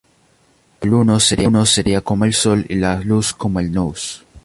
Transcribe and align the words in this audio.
El 0.81 0.95
Uno 0.95 1.19
sería 1.19 2.01
como 2.01 2.25
el 2.25 2.33
Sol 2.33 2.65
y 2.67 2.73
la 2.73 2.99
Luz 3.01 3.33
como 3.35 3.59
el 3.59 3.71
nous. 3.71 4.25